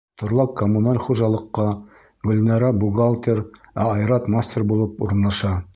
Торлаҡ-коммуналь 0.19 0.99
хужалыҡҡа 1.03 1.67
Гөлнара— 2.29 2.73
бухгалтер, 2.85 3.45
ә 3.83 3.87
Айрат 3.95 4.31
мастер 4.37 4.69
булып 4.75 5.05
урынлаша. 5.09 5.59